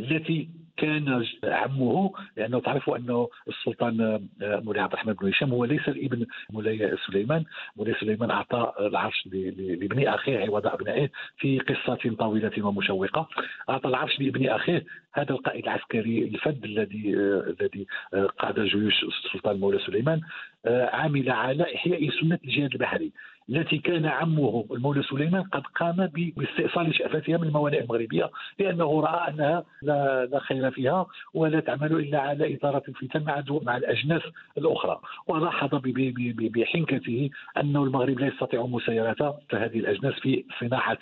التي 0.00 0.48
كان 0.76 1.24
عمه 1.44 2.12
لأنه 2.36 2.60
تعرفوا 2.60 2.96
انه 2.96 3.28
السلطان 3.48 4.00
آه، 4.42 4.60
مولاي 4.60 4.82
عبد 4.82 4.92
الرحمن 4.92 5.12
بن 5.12 5.28
هشام 5.28 5.50
هو 5.50 5.64
ليس 5.64 5.88
الإبن 5.88 6.26
مولاي 6.50 6.96
سليمان، 7.06 7.44
مولاي 7.76 7.94
سليمان 8.00 8.30
أعطى 8.30 8.72
العرش 8.80 9.26
لابن 9.26 10.08
أخيه 10.08 10.38
عوض 10.38 10.66
أبنائه 10.66 11.08
في 11.36 11.58
قصة 11.58 12.14
طويلة 12.18 12.66
ومشوقة، 12.66 13.28
أعطى 13.70 13.88
العرش 13.88 14.20
لابن 14.20 14.48
أخيه 14.48 14.84
هذا 15.14 15.30
القائد 15.30 15.64
العسكري 15.64 16.18
الفذ 16.24 16.64
الذي 16.64 17.16
آه، 17.16 17.54
الذي 17.60 17.86
آه، 18.14 18.26
قاد 18.26 18.60
جيوش 18.60 19.04
السلطان 19.04 19.60
مولاي 19.60 19.80
سليمان 19.86 20.20
عمل 20.66 21.30
على 21.30 21.74
إحياء 21.74 22.10
سنة 22.20 22.38
الجهاد 22.44 22.72
البحري. 22.72 23.12
التي 23.50 23.78
كان 23.78 24.06
عمه 24.06 24.64
المولى 24.70 25.02
سليمان 25.02 25.42
قد 25.42 25.62
قام 25.66 26.06
باستئصال 26.36 26.94
شأفتها 26.94 27.36
من 27.36 27.46
الموانئ 27.48 27.80
المغربية 27.80 28.30
لأنه 28.58 29.00
رأى 29.00 29.30
أنها 29.30 29.64
لا, 29.82 30.38
خير 30.38 30.70
فيها 30.70 31.06
ولا 31.34 31.60
تعمل 31.60 31.92
إلا 31.92 32.20
على 32.20 32.54
إثارة 32.54 32.82
الفتن 32.88 33.24
مع 33.24 33.42
مع 33.62 33.76
الأجناس 33.76 34.22
الأخرى. 34.58 35.00
ولاحظ 35.26 35.74
بحنكته 35.74 37.30
أنه 37.60 37.84
المغرب 37.84 38.18
لا 38.20 38.26
يستطيع 38.26 38.66
مسايرة 38.66 39.38
هذه 39.54 39.78
الأجناس 39.78 40.14
في 40.14 40.44
صناعة 40.60 40.98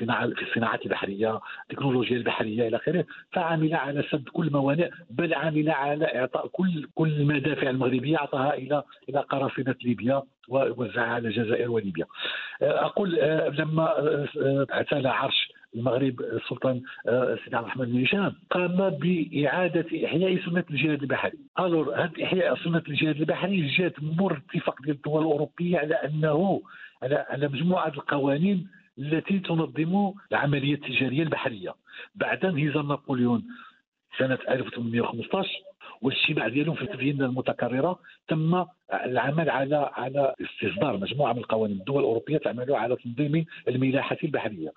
صناعة 0.00 0.28
في 0.30 0.42
الصناعة 0.42 0.80
البحرية 0.84 1.40
التكنولوجيا 1.70 2.16
البحرية 2.16 2.68
إلى 2.68 2.76
آخره. 2.76 3.04
فعمل 3.32 3.74
على 3.74 4.02
سد 4.10 4.28
كل 4.28 4.46
الموانئ 4.46 4.90
بل 5.10 5.34
عمل 5.34 5.70
على 5.70 6.04
إعطاء 6.04 6.46
كل 6.46 6.88
كل 6.94 7.08
المدافع 7.08 7.70
المغربية 7.70 8.16
أعطاها 8.16 8.54
إلى 8.54 8.82
إلى 9.08 9.20
قراصنة 9.20 9.74
ليبيا. 9.84 10.22
ووزعها 10.48 11.06
على 11.14 11.28
الجزائر 11.28 11.70
وليبيا 11.70 12.04
آه، 12.62 12.84
أقول 12.84 13.18
آه، 13.20 13.48
لما 13.48 13.98
آه، 13.98 14.66
اعتلى 14.72 15.08
عرش 15.08 15.52
المغرب 15.74 16.20
السلطان 16.20 16.82
سيدي 17.44 17.56
عبد 17.56 17.64
الرحمن 17.64 17.84
بن 17.86 18.02
هشام 18.04 18.34
قام 18.50 18.90
بإعادة 18.90 19.86
إحياء 20.06 20.38
سنة 20.46 20.64
الجهاد 20.70 21.02
البحري. 21.02 21.38
الور 21.60 21.94
هذا 21.94 22.12
إحياء 22.24 22.56
سنة 22.64 22.82
الجهاد 22.88 23.16
البحري 23.16 23.66
جات 23.78 23.94
مر 24.02 24.42
اتفاق 24.54 24.82
ديال 24.82 24.96
الدول 24.96 25.22
الأوروبية 25.22 25.78
على 25.78 25.94
أنه 25.94 26.62
على 27.02 27.26
على 27.30 27.48
مجموعة 27.48 27.88
القوانين 27.88 28.68
التي 28.98 29.38
تنظم 29.38 30.12
العملية 30.32 30.74
التجارية 30.74 31.22
البحرية 31.22 31.74
بعد 32.14 32.44
انهزام 32.44 32.88
نابليون 32.88 33.44
سنة 34.18 34.38
1815 34.48 35.48
والاجتماع 36.02 36.48
ديالهم 36.48 36.74
في 36.74 36.86
فيينا 36.86 37.26
المتكررة 37.26 37.98
تم 38.28 38.64
العمل 39.04 39.50
على 39.50 39.90
على 39.92 40.34
استصدار 40.40 40.96
مجموعة 40.96 41.32
من 41.32 41.38
القوانين. 41.38 41.76
الدول 41.76 41.98
الأوروبية 41.98 42.38
تعمل 42.38 42.74
على 42.74 42.96
تنظيم 42.96 43.44
الملاحة 43.68 44.16
البحرية. 44.24 44.72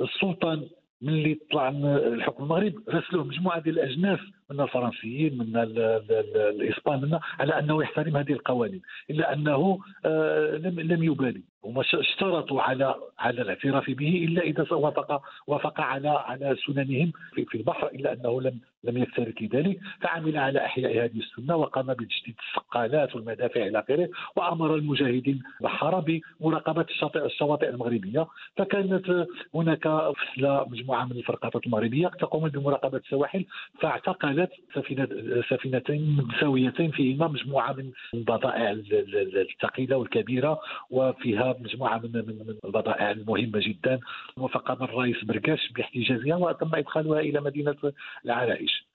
السلطان 0.00 0.66
ملي 1.02 1.38
طلع 1.50 1.68
الحكم 1.68 2.44
المغرب 2.44 2.74
رسلوه 2.88 3.24
مجموعة 3.24 3.60
ديال 3.60 3.78
الأجناس 3.78 4.18
من 4.50 4.60
الفرنسيين 4.60 5.38
من 5.38 5.56
الإسبان 5.56 7.00
من 7.00 7.18
على 7.38 7.58
أنه 7.58 7.82
يحترم 7.82 8.16
هذه 8.16 8.32
القوانين 8.32 8.82
إلا 9.10 9.32
أنه 9.32 9.78
آه، 10.04 10.56
لم 10.56 10.80
لم 10.80 11.04
يبالي. 11.04 11.42
هما 11.64 11.80
اشترطوا 11.80 12.62
على 12.62 12.94
على 13.18 13.42
الاعتراف 13.42 13.90
به 13.90 14.24
إلا 14.28 14.42
إذا 14.42 14.66
وافق 14.72 15.22
وافق 15.46 15.80
على 15.80 16.08
على 16.08 16.56
سننهم 16.66 17.12
في, 17.34 17.54
البحر 17.54 17.86
إلا 17.86 18.12
أنه 18.12 18.40
لم 18.40 18.58
لم 18.84 18.96
يكترث 18.96 19.34
لذلك 19.40 19.80
فعمل 20.00 20.36
على 20.36 20.64
إحياء 20.64 21.04
هذه 21.04 21.18
السنة 21.18 21.56
وقام 21.56 21.86
بتجديد 21.86 22.34
السقالات 22.48 23.14
والمدافع 23.14 23.66
إلى 23.66 23.78
آخره 23.78 24.08
وأمر 24.36 24.74
المجاهدين 24.74 25.42
البحاره 25.60 26.20
بمراقبة 26.40 26.86
الشواطئ 27.16 27.68
المغربية. 27.68 28.26
فكانت 28.56 29.26
هناك 29.54 29.88
فصله 29.88 30.66
مجموعة 30.68 31.04
من 31.04 31.12
الفرقاطات 31.12 31.66
المغربية 31.66 32.08
تقوم 32.08 32.48
بمراقبة 32.48 32.98
السواحل 32.98 33.44
فاعتقلت 33.80 34.39
سفينه 34.74 35.08
سفينتين 35.50 36.16
متساويتين 36.16 36.90
فيهما 36.90 37.28
مجموعة 37.28 37.72
من 37.72 37.90
البضائع 38.14 38.70
الثقيلة 38.70 39.96
والكبيرة 39.96 40.60
وفيها 40.90 41.56
مجموعة 41.60 41.98
من 41.98 42.12
من 42.12 42.56
البضائع 42.64 43.10
المهمة 43.10 43.60
جدا. 43.60 44.00
وفقام 44.36 44.82
الرئيس 44.82 45.24
بركاش 45.24 45.72
بإحتجازها 45.72 46.36
وتم 46.36 46.74
إدخالها 46.74 47.20
إلى 47.20 47.40
مدينة 47.40 47.76
العرائش. 48.24 48.89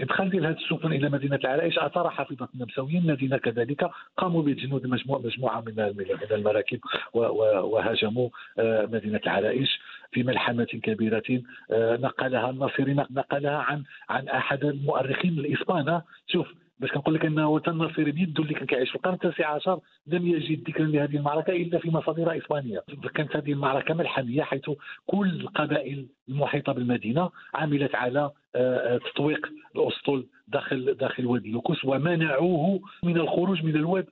ادخال 0.00 0.36
هذه 0.46 0.56
السفن 0.56 0.92
إلى 0.92 1.08
مدينة 1.08 1.36
العرائش 1.36 1.78
أثار 1.78 2.10
حافظه 2.10 2.48
النمساويين 2.54 3.10
الذين 3.10 3.36
كذلك 3.36 3.90
قاموا 4.16 4.42
بجنود 4.42 4.86
مجموعه 4.86 5.20
مجموعة 5.20 5.60
من 5.60 5.74
من 5.76 6.06
المراكب 6.30 6.80
وهاجموا 7.14 8.28
آه، 8.58 8.86
مدينة 8.86 9.20
العرائش 9.26 9.80
في 10.12 10.22
ملحمة 10.22 10.64
كبيرة 10.64 11.42
آه، 11.70 11.96
نقلها 11.96 12.50
الناصري 12.50 12.94
نقلها 12.94 13.56
عن 13.58 13.84
عن 14.08 14.28
أحد 14.28 14.64
المؤرخين 14.64 15.38
الإسبان. 15.38 16.00
شوف 16.26 16.54
باش 16.80 16.90
كنقول 16.90 17.14
لك 17.14 17.24
إنه 17.24 17.60
الناصري 17.68 18.12
بيده 18.12 18.42
اللي 18.42 18.54
كان 18.54 18.66
كيعيش 18.66 18.88
في 18.90 18.96
القرن 18.96 19.14
التاسع 19.14 19.46
عشر 19.46 19.80
لم 20.06 20.26
يجد 20.26 20.68
ذكرا 20.68 20.86
لهذه 20.86 21.16
المعركة 21.16 21.50
إلا 21.50 21.78
في 21.78 21.90
مصادر 21.90 22.38
إسبانية. 22.38 22.82
كانت 23.14 23.36
هذه 23.36 23.52
المعركة 23.52 23.94
ملحمية 23.94 24.42
حيث 24.42 24.70
كل 25.06 25.28
القبائل 25.40 26.06
المحيطة 26.30 26.72
بالمدينة 26.72 27.30
عملت 27.54 27.94
على 27.94 28.30
آه، 28.56 28.98
تطويق 28.98 29.46
الأسطول 29.76 30.26
داخل 30.48 30.94
داخل 30.94 31.26
وادي 31.26 31.48
اللوكوس 31.48 31.84
ومنعوه 31.84 32.80
من 33.02 33.16
الخروج 33.16 33.64
من 33.64 33.76
الواد 33.76 34.06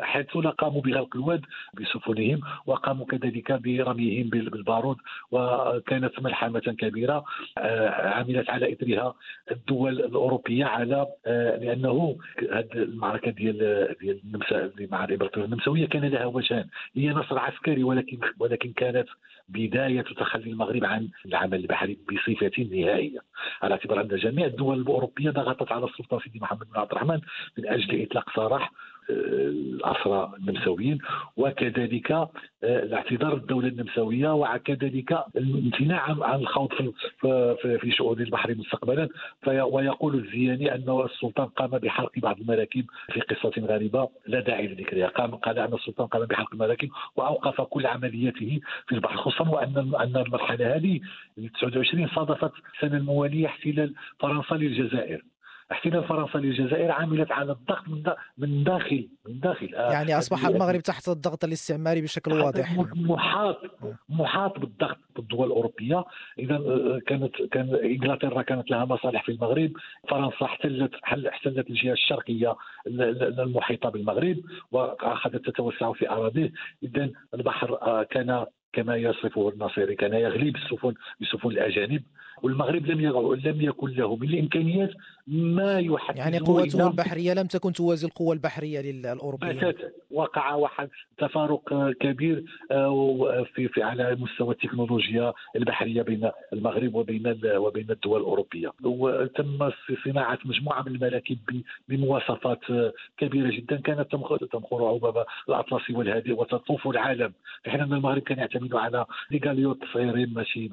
حيث 0.00 0.26
قاموا 0.36 0.82
بغلق 0.82 1.16
الواد 1.16 1.40
بسفنهم 1.74 2.40
وقاموا 2.66 3.06
كذلك 3.06 3.52
برميهم 3.52 4.28
بالبارود 4.28 4.96
وكانت 5.30 6.22
ملحمة 6.22 6.60
كبيرة 6.60 7.24
آه، 7.58 7.88
عملت 7.88 8.50
على 8.50 8.72
إثرها 8.72 9.14
الدول 9.50 10.00
الأوروبية 10.00 10.64
على 10.64 11.06
آه، 11.26 11.56
لأنه 11.56 12.18
هذه 12.52 12.72
المعركة 12.74 13.30
ديال 13.30 13.58
ديال 14.00 14.20
النمسا 14.24 14.70
مع 14.90 15.04
الامبراطوريه 15.04 15.46
النمساوية 15.46 15.86
كان 15.86 16.04
لها 16.04 16.26
وجهان 16.26 16.66
هي 16.94 17.10
نصر 17.10 17.38
عسكري 17.38 17.84
ولكن 17.84 18.18
ولكن 18.38 18.72
كانت 18.72 19.08
بداية 19.48 20.02
تخلي 20.02 20.50
المغرب 20.50 20.84
عن 20.84 21.08
العمل 21.26 21.60
البحري 21.60 21.98
بصفة 22.08 22.62
نهائية. 22.62 23.18
على 23.62 23.74
اعتبار 23.74 24.00
أن 24.00 24.08
جميع 24.08 24.46
الدول 24.46 24.80
الأوروبية 24.80 25.30
ضغطت 25.30 25.72
على 25.72 25.84
السلطه 25.84 26.20
سيدي 26.20 26.38
محمد 26.40 26.66
بن 26.70 26.80
عبد 26.80 26.90
الرحمن 26.90 27.20
من 27.58 27.68
أجل 27.68 28.02
إطلاق 28.02 28.36
سراح 28.36 28.72
الأسرى 29.10 30.32
النمساويين 30.38 30.98
وكذلك 31.36 32.12
آه، 32.12 32.28
الاعتذار 32.62 33.34
الدولة 33.34 33.68
النمساوية 33.68 34.34
وكذلك 34.34 35.24
الامتناع 35.36 36.16
عن 36.20 36.40
الخوض 36.40 36.68
في 37.20 37.78
في 37.80 37.90
شؤون 37.90 38.20
البحر 38.20 38.54
مستقبلا. 38.54 39.08
ويقول 39.46 40.14
الزياني 40.14 40.74
أن 40.74 41.04
السلطان 41.04 41.46
قام 41.46 41.70
بحرق 41.70 42.10
بعض 42.16 42.40
المراكب 42.40 42.84
في 43.12 43.20
قصة 43.20 43.52
غريبة 43.66 44.08
لا 44.26 44.40
داعي 44.40 44.66
لذكرها. 44.66 45.08
قام 45.08 45.34
قال 45.34 45.58
أن 45.58 45.74
السلطان 45.74 46.06
قام 46.06 46.24
بحرق 46.24 46.48
المراكب 46.52 46.88
وأوقف 47.16 47.60
كل 47.60 47.86
عملياته 47.86 48.60
في 48.88 48.94
البحر 48.94 49.16
خصوصا 49.16 49.50
وأن 49.50 49.94
أن 50.00 50.16
المرحلة 50.16 50.76
هذه 50.76 51.00
29 51.54 52.08
صادفت 52.08 52.52
السنة 52.74 52.96
الموالية 52.96 53.46
احتلال 53.46 53.94
فرنسا 54.18 54.54
للجزائر. 54.54 55.33
احتلال 55.72 56.04
فرنسا 56.04 56.38
للجزائر 56.38 56.90
عملت 56.90 57.32
على 57.32 57.52
الضغط 57.52 57.88
من 57.88 58.02
من 58.38 58.64
داخل 58.64 59.08
من 59.28 59.40
داخل. 59.40 59.74
آه، 59.74 59.92
يعني 59.92 60.18
أصبح 60.18 60.46
المغرب 60.46 60.80
تحت 60.80 61.08
الضغط 61.08 61.44
الاستعماري 61.44 62.00
بشكل 62.00 62.32
واضح. 62.32 62.78
محاط 62.94 63.60
محاط 64.08 64.58
بالضغط 64.58 64.98
بالدول 65.16 65.46
الأوروبية. 65.46 66.04
إذا 66.38 66.56
آه، 66.56 67.00
كانت 67.06 67.36
كان 67.52 67.74
إنجلترا 67.74 68.42
كانت 68.42 68.70
لها 68.70 68.84
مصالح 68.84 69.24
في 69.24 69.32
المغرب. 69.32 69.72
فرنسا 70.08 70.44
احتلت 70.44 70.94
احتلت 71.28 71.70
الجهة 71.70 71.92
الشرقية 71.92 72.54
المحيطه 72.86 73.88
بالمغرب 73.88 74.36
وأخذت 74.72 75.46
تتوسع 75.46 75.92
في 75.92 76.10
أراضيه. 76.10 76.52
اذا 76.82 77.10
البحر 77.34 77.82
آه، 77.82 78.02
كان 78.02 78.46
كما 78.72 78.96
يصفه 78.96 79.48
الناصري 79.48 79.94
كان 79.94 80.14
يغلي 80.14 80.50
بالسفن 80.50 80.94
بسفن 81.20 81.48
الأجانب. 81.48 82.02
والمغرب 82.44 82.86
لم 82.86 83.00
لم 83.44 83.60
يكن 83.60 83.90
له 83.90 84.16
من 84.16 84.28
الإمكانيات 84.28 84.90
ما 85.26 85.80
يحدد 85.80 86.18
يعني 86.18 86.38
قوته 86.38 86.88
البحرية 86.88 87.34
لم 87.34 87.46
تكن 87.46 87.72
توازي 87.72 88.06
القوة 88.06 88.34
البحرية 88.34 88.80
للأوروبيين. 88.80 89.72
وقع 90.10 90.54
واحد 90.54 90.88
تفارق 91.18 91.92
كبير 92.00 92.44
آه، 92.70 93.46
في, 93.54 93.68
في 93.68 93.82
على 93.82 94.16
مستوى 94.20 94.54
التكنولوجيا 94.54 95.32
البحرية 95.56 96.02
بين 96.02 96.30
المغرب 96.52 96.94
وبين 96.94 97.40
وبين 97.44 97.90
الدول 97.90 98.20
الأوروبية. 98.20 98.72
وتم 98.84 99.70
صناعة 100.04 100.38
مجموعة 100.44 100.82
من 100.82 100.94
المراكب 100.94 101.38
بمواصفات 101.88 102.60
كبيرة 103.18 103.50
جدا. 103.50 103.76
كانت 103.76 104.12
تمخر 104.12 104.84
عباب 104.84 105.24
الاطلسي 105.48 105.92
والهادئ 105.92 106.32
وتطوف 106.32 106.88
العالم. 106.88 107.32
في 107.62 107.70
حين 107.70 107.80
ان 107.80 107.92
المغرب 107.92 108.22
كان 108.22 108.38
يعتمد 108.38 108.74
على 108.74 109.06
ليغاليوت 109.30 109.78
صغيرين 109.94 110.34
ماشي 110.34 110.68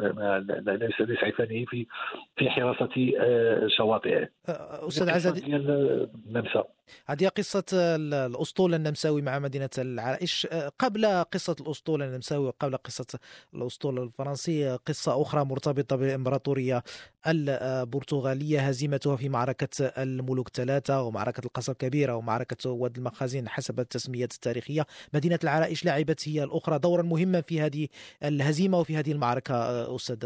ليس 0.68 1.02
ليس 1.02 1.24
عفانه 1.24 1.61
في 1.66 1.88
في 2.36 2.50
حراسة 2.50 3.14
آه، 3.20 3.68
شواطئه. 3.78 4.30
أستاذ 4.48 5.10
عزاد 5.10 5.34
ديال 5.34 6.10
النمسا 6.28 6.64
هذه 7.08 7.28
قصة 7.28 7.64
الأسطول 7.74 8.74
النمساوي 8.74 9.22
مع 9.22 9.40
مدينة 9.40 9.70
العرائش. 9.78 10.48
قبل 10.80 11.06
قصة 11.06 11.56
الأسطول 11.62 12.04
النمساوي 12.04 12.48
وقبل 12.48 12.78
قصة 12.78 13.20
الأسطول 13.54 14.04
الفرنسي 14.04 14.78
قصة 14.88 15.22
أخرى 15.22 15.46
مرتبطة 15.46 15.96
بالإمبراطورية 15.96 16.84
البرتغالية 17.28 18.60
هزيمتها 18.60 19.16
في 19.16 19.30
معركة 19.30 19.86
الملوك 19.98 20.50
ثلاثة 20.50 21.02
ومعركة 21.02 21.46
القصر 21.46 21.72
الكبيرة 21.72 22.16
ومعركة 22.16 22.70
واد 22.70 22.98
المخازين 22.98 23.50
حسب 23.50 23.80
التسميات 23.80 24.34
التاريخية. 24.34 24.86
مدينة 25.14 25.40
العرائش 25.44 25.86
لعبت 25.86 26.30
هي 26.30 26.44
الأخرى 26.44 26.80
دورا 26.80 27.02
مهما 27.04 27.42
في 27.42 27.62
هذه 27.62 27.88
الهزيمة 28.24 28.80
وفي 28.80 28.96
هذه 28.98 29.12
المعركة 29.12 29.56
أستاذ 29.96 30.18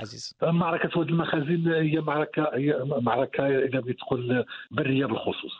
عزيز. 0.00 0.36
معركة 0.42 0.98
واد 0.98 1.08
المخازين 1.08 1.68
هي 1.68 2.00
معركة 2.00 2.50
هي 2.54 2.84
معركة 2.84 3.46
إذا 3.46 3.80
بتقول 3.80 4.44
برية 4.70 5.06
بالخصوص. 5.06 5.52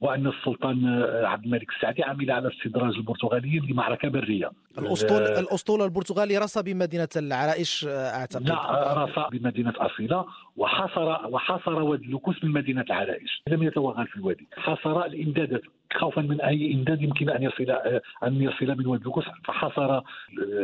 وأن 0.00 0.26
السلطان 0.26 0.86
آه، 0.86 1.26
عبد 1.26 1.44
الملك 1.44 1.70
السعدي 1.76 2.02
عمل 2.02 2.30
على 2.30 2.48
استدراج 2.48 2.94
البرتغاليين 2.94 3.62
لمعركة 3.70 4.08
برية. 4.08 4.50
الاسطول 4.78 5.22
آه 5.22 5.40
الأسطول 5.40 5.82
البرتغالي 5.82 6.38
رصى 6.38 6.62
بمدينة 6.62 7.08
العرائش 7.16 7.84
آه، 7.88 8.10
أعتقد. 8.10 8.48
لا 8.48 9.04
رصى 9.04 9.38
بمدينة 9.38 9.72
أصيلة 9.76 10.24
وحصر 10.56 11.28
وحصر 11.28 11.72
وادي 11.82 12.06
لوكوس 12.06 12.44
من 12.44 12.50
مدينة 12.50 12.82
العرائش. 12.82 13.42
لم 13.48 13.62
يتوغل 13.62 14.06
في 14.06 14.16
الوادي. 14.16 14.46
حصر 14.56 15.04
الإمدادات 15.04 15.62
خوفا 15.94 16.22
من 16.22 16.40
أي 16.40 16.74
إمداد 16.74 17.02
يمكن 17.02 17.30
أن 17.30 17.42
يصل 17.42 17.78
أن 18.24 18.42
يصل 18.42 18.78
من 18.78 18.86
واد 18.86 19.04
لوكوس 19.04 19.24
فحصر 19.44 19.96
آه، 19.96 20.02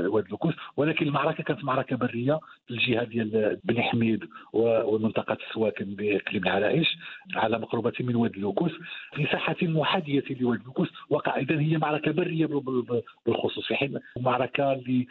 واد 0.06 0.30
لوكوس 0.30 0.54
ولكن 0.76 1.06
المعركة 1.06 1.44
كانت 1.44 1.64
معركة 1.64 1.96
برية 1.96 2.40
الجهه 2.70 3.04
ديال 3.04 3.60
بن 3.64 3.82
حميد 3.82 4.24
ومنطقة 4.52 5.38
السواكن 5.48 5.84
باقليم 5.84 6.42
العرائش 6.42 6.96
على 7.34 7.58
مقربة 7.58 7.92
من 8.00 8.16
واد 8.16 8.36
لوكوس 8.36 8.72
في 9.14 9.26
ساحة 9.26 9.56
محاذيه 9.62 10.24
لواد 10.40 10.62
لوكوس 10.64 10.88
وقع 11.10 11.36
اذا 11.36 11.60
هي 11.60 11.78
معركة 11.78 12.12
برية 12.12 12.46
بالخصوص. 13.26 13.66
في 13.66 13.74
حين 13.74 13.98
معركة 14.16 14.72
اللي 14.72 15.06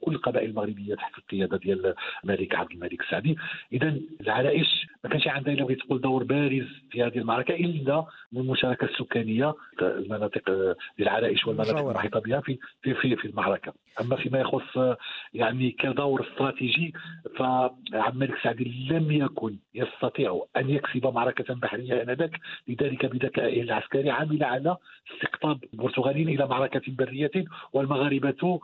كل 0.00 0.14
القبائل 0.14 0.50
المغربية 0.50 0.94
تحت 0.94 1.18
القيادة 1.18 1.56
ديال 1.56 1.94
الملك 2.24 2.54
عبد 2.54 2.72
الملك 2.72 3.00
السعدي 3.00 3.36
اذا 3.72 3.96
العرائش 4.20 4.86
ما 5.04 5.10
كانش 5.10 5.28
عندها 5.28 5.54
إلا 5.54 5.74
تقوم 5.74 6.00
بدور 6.00 6.24
بارز 6.24 6.66
في 6.90 7.02
هذه 7.02 7.18
المعركة 7.18 7.54
إلا 7.54 8.06
من 8.32 8.40
المشاركه 8.40 8.84
السكانيه 8.84 9.27
المناطق 9.82 10.74
العرائش 11.00 11.46
والمناطق 11.46 11.78
المحيطة 11.78 12.20
بها 12.20 12.40
في 12.40 12.58
في 12.82 12.94
في, 12.94 13.16
في 13.16 13.24
المعركة. 13.24 13.72
أما 14.00 14.16
فيما 14.16 14.40
يخص 14.40 14.96
يعني 15.34 15.70
كدور 15.70 16.26
استراتيجي 16.28 16.92
فعبد 17.38 17.94
الملك 17.94 18.36
السعدي 18.36 18.88
لم 18.90 19.12
يكن 19.12 19.56
يستطيع 19.74 20.42
أن 20.56 20.70
يكسب 20.70 21.06
معركة 21.06 21.54
بحرية 21.54 22.02
آنذاك. 22.02 22.40
لذلك 22.68 23.06
بذكائه 23.06 23.62
العسكري 23.62 24.10
عمل 24.10 24.44
على 24.44 24.76
استقطاب 25.14 25.64
البرتغاليين 25.74 26.28
إلى 26.28 26.46
معركة 26.46 26.82
برية 26.88 27.44
والمغاربة 27.72 28.38
آه، 28.42 28.60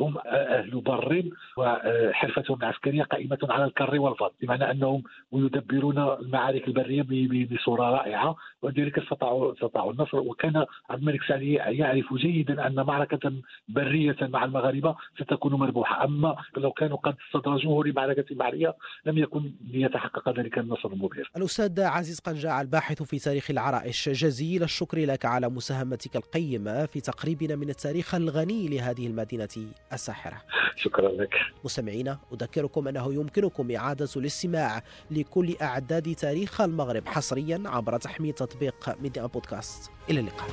هم 0.00 0.18
أهل 0.26 0.80
بر 0.80 1.22
وحرفتهم 1.56 2.58
العسكريه 2.62 3.02
قائمة 3.02 3.38
على 3.42 3.64
الكر 3.64 4.00
والفضل 4.00 4.32
بمعنى 4.42 4.70
أنهم 4.70 5.02
يدبرون 5.32 5.98
المعارك 5.98 6.68
البرية 6.68 7.02
بصورة 7.46 7.90
رائعة 7.90 8.36
ولذلك 8.62 8.98
استطاعوا 8.98 9.52
استطاعوا 9.52 9.92
النصر. 9.92 10.18
وكان 10.18 10.56
عبد 10.90 11.00
الملك 11.00 11.20
سعد 11.28 11.42
يعرف 11.42 12.14
جيدا 12.14 12.66
أن 12.66 12.74
معركة 12.74 13.32
برية 13.68 14.16
مع 14.22 14.44
المغاربة 14.44 14.96
ستكون 15.20 15.54
مربوحة. 15.54 16.04
أما 16.04 16.36
لو 16.56 16.72
كانوا 16.72 16.96
قد 16.96 17.14
استدرجوه 17.26 17.86
لمعركة 17.86 18.34
بحريه 18.34 18.74
لم 19.06 19.18
يكن 19.18 19.52
ليتحقق 19.72 20.38
ذلك 20.38 20.58
النصر 20.58 20.88
المبهر. 20.88 21.30
الأستاذ 21.36 21.80
عزيز 21.80 22.20
قنجاع 22.20 22.60
الباحث 22.60 23.02
في 23.02 23.18
تاريخ 23.18 23.50
العرائش 23.50 24.08
جزيل 24.08 24.62
الشكر 24.62 24.98
لك 24.98 25.24
على 25.24 25.48
مساهمتك 25.48 26.16
القيمة 26.16 26.86
في 26.86 27.00
تقريبنا 27.00 27.56
من 27.56 27.68
التاريخ 27.70 28.14
الغني 28.14 28.68
لهذه 28.68 29.06
المدينة 29.34 29.72
الساحرة. 29.92 30.42
شكرا 30.76 31.08
لك. 31.08 31.34
مستمعينا 31.64 32.18
أذكركم 32.32 32.88
أنه 32.88 33.14
يمكنكم 33.14 33.70
إعادة 33.70 34.08
الاستماع 34.16 34.82
لكل 35.10 35.56
أعداد 35.62 36.14
تاريخ 36.14 36.60
المغرب 36.60 37.08
حصريا 37.08 37.62
عبر 37.66 37.96
تحميل 37.96 38.32
تطبيق 38.32 38.96
ميديا 39.02 39.26
بودكاست 39.26 39.90
إلى 40.10 40.20
اللقاء. 40.20 40.48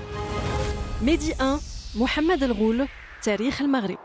ميدي 1.02 1.32
1 1.32 1.60
محمد 1.96 2.44
الغول 2.44 2.88
تاريخ 3.24 3.62
المغرب 3.62 4.00